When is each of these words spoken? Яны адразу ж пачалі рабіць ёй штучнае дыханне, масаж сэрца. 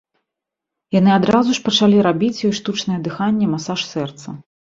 Яны 0.99 1.11
адразу 1.19 1.49
ж 1.57 1.63
пачалі 1.67 1.97
рабіць 2.07 2.43
ёй 2.49 2.53
штучнае 2.61 2.99
дыханне, 3.09 3.45
масаж 3.53 3.79
сэрца. 3.93 4.27